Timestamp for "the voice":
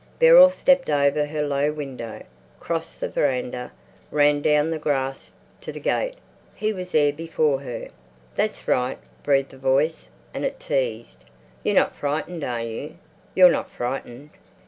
9.51-10.09